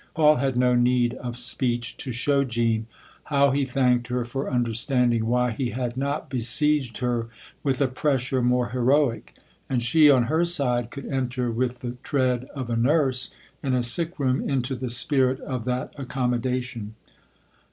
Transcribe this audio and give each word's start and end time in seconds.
Paul 0.15 0.37
had 0.37 0.55
no 0.57 0.73
need 0.73 1.13
of 1.13 1.37
speech 1.37 1.95
to 1.97 2.11
show 2.11 2.43
Jean 2.43 2.87
how 3.25 3.51
he 3.51 3.65
thanked 3.65 4.07
her 4.07 4.25
for 4.25 4.49
understanding 4.49 5.27
why 5.27 5.51
he 5.51 5.69
had 5.69 5.95
not 5.95 6.27
besieged 6.27 6.97
her 6.97 7.27
with 7.61 7.79
a 7.81 7.87
pressure 7.87 8.41
more 8.41 8.69
heroic, 8.69 9.35
and 9.69 9.83
she, 9.83 10.09
on 10.09 10.23
her 10.23 10.43
side, 10.43 10.89
could 10.89 11.05
enter 11.05 11.51
with 11.51 11.81
the 11.81 11.97
tread 12.01 12.45
of 12.45 12.71
a 12.71 12.75
nurse 12.75 13.29
in 13.61 13.75
a 13.75 13.83
sick 13.83 14.17
room 14.17 14.41
into 14.49 14.75
the 14.75 14.89
spirit 14.89 15.39
of 15.41 15.65
that 15.65 15.95
accom 15.97 16.31
modation. 16.39 16.93